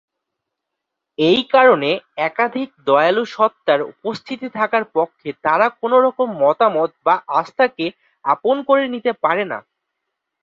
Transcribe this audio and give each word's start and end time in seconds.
এই 1.19 1.41
কারণে 1.53 1.89
একাধিক 2.27 2.69
দয়ালু 2.87 3.23
সত্তার 3.31 3.79
উপস্থিতি 3.93 4.47
থাকার 4.57 4.83
পক্ষে 4.95 5.29
তারা 5.43 5.67
কোন 5.79 5.91
রকম 6.05 6.27
মতামত 6.43 6.91
বা 7.05 7.15
আস্থা 7.39 7.65
কে 7.77 7.87
আপন 8.25 8.55
করে 8.67 8.83
নিতে 8.93 9.11
পারে 9.23 9.43
না। 9.51 9.59